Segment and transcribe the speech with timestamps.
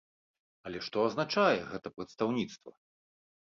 [0.69, 2.71] Але што азначае гэта прадстаўніцтва?